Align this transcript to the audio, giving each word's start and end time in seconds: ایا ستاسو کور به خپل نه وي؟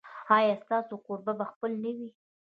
ایا 0.37 0.53
ستاسو 0.63 0.93
کور 1.05 1.19
به 1.39 1.45
خپل 1.51 1.71
نه 1.83 1.91
وي؟ 1.97 2.09